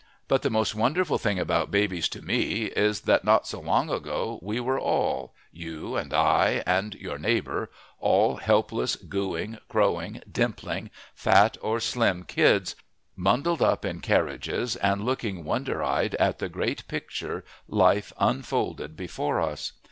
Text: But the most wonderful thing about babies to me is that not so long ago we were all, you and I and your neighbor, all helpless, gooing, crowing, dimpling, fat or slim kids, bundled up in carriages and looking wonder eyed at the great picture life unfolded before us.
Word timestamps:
But 0.27 0.41
the 0.41 0.49
most 0.49 0.73
wonderful 0.73 1.19
thing 1.19 1.37
about 1.37 1.69
babies 1.69 2.09
to 2.09 2.23
me 2.23 2.63
is 2.75 3.01
that 3.01 3.23
not 3.23 3.45
so 3.45 3.59
long 3.59 3.91
ago 3.91 4.39
we 4.41 4.59
were 4.59 4.79
all, 4.79 5.35
you 5.51 5.95
and 5.95 6.11
I 6.11 6.63
and 6.65 6.95
your 6.95 7.19
neighbor, 7.19 7.69
all 7.99 8.37
helpless, 8.37 8.95
gooing, 8.95 9.59
crowing, 9.69 10.23
dimpling, 10.31 10.89
fat 11.13 11.55
or 11.61 11.79
slim 11.79 12.23
kids, 12.23 12.75
bundled 13.15 13.61
up 13.61 13.85
in 13.85 13.99
carriages 13.99 14.75
and 14.77 15.05
looking 15.05 15.43
wonder 15.43 15.83
eyed 15.83 16.15
at 16.15 16.39
the 16.39 16.49
great 16.49 16.87
picture 16.87 17.45
life 17.67 18.11
unfolded 18.17 18.97
before 18.97 19.39
us. 19.39 19.73